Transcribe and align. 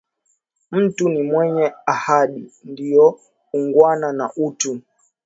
Mtu 0.71 1.09
ni 1.09 1.21
mwenye 1.23 1.73
ahadi, 1.85 2.51
ndio 2.63 3.19
u’ngwana 3.53 4.13
na 4.13 4.31
utu 4.35 4.81